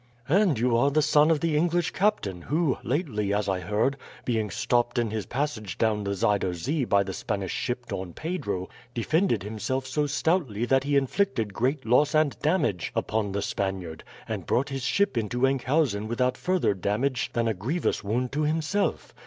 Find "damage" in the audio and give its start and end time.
12.39-12.91, 16.73-17.29